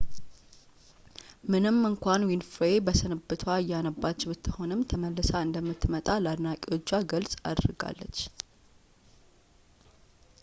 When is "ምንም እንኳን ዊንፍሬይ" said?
1.51-2.73